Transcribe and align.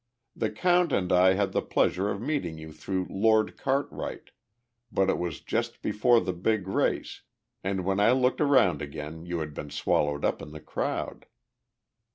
The 0.35 0.49
count 0.49 0.91
and 0.91 1.11
I 1.11 1.33
had 1.33 1.51
the 1.51 1.61
pleasure 1.61 2.09
of 2.09 2.19
meeting 2.19 2.57
you 2.57 2.71
through 2.71 3.05
Lord 3.07 3.55
Cartwright, 3.55 4.31
but 4.91 5.11
it 5.11 5.19
was 5.19 5.41
just 5.41 5.83
before 5.83 6.19
the 6.19 6.33
big 6.33 6.67
race, 6.67 7.21
and 7.63 7.85
when 7.85 7.99
I 7.99 8.09
looked 8.11 8.41
around 8.41 8.81
again 8.81 9.27
you 9.27 9.41
had 9.41 9.53
been 9.53 9.69
swallowed 9.69 10.25
up 10.25 10.41
in 10.41 10.53
the 10.53 10.59
crowd." 10.59 11.27